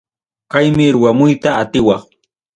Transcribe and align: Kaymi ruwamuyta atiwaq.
Kaymi 0.51 0.85
ruwamuyta 0.95 1.49
atiwaq. 1.61 2.03